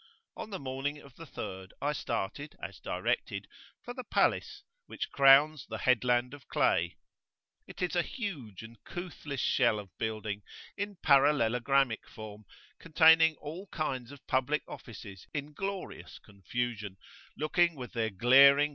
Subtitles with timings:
[0.35, 3.45] On the morning of the third I started, as directed,
[3.83, 6.97] for the Palace, which crowns the Headland of Clay.
[7.67, 10.41] It is a huge and couthless shell of building
[10.75, 12.45] in parallelogrammic form,
[12.79, 16.97] containing all kinds of public offices in glorious confusion,
[17.37, 18.69] looking with their glaring [p.